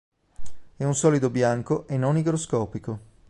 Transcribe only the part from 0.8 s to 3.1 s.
un solido bianco e non igroscopico.